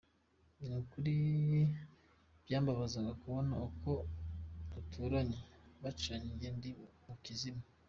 [0.65, 1.13] Ni ukuri
[2.43, 3.95] byambabazaga kubona abo
[4.71, 5.39] duturanye
[5.83, 6.71] bacanye njye ndi
[7.05, 7.63] mu kizima.